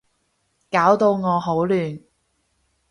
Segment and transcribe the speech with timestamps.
[0.71, 2.01] 搞到我好亂